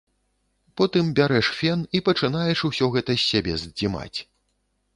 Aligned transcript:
Потым 0.79 1.11
бярэш 1.19 1.49
фен 1.59 1.79
і 1.99 2.01
пачынаеш 2.09 2.65
усё 2.71 2.91
гэта 2.99 3.11
з 3.17 3.23
сябе 3.29 3.53
здзімаць. 3.65 4.17